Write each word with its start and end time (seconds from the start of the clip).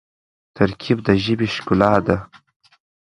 ترکیب 0.57 0.97
د 1.07 1.09
ژبي 1.23 1.47
ښکلا 1.55 1.93
ده. 2.07 2.17